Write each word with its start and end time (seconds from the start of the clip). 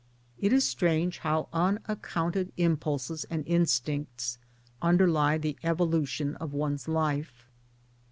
It 0.39 0.51
is 0.51 0.67
strange 0.67 1.19
how 1.19 1.47
unaccounted 1.53 2.51
impulses 2.57 3.23
and 3.29 3.45
instincts 3.45 4.39
underlie 4.81 5.37
the 5.37 5.57
evolution 5.61 6.35
of 6.37 6.53
one's 6.53 6.87
life. 6.87 7.45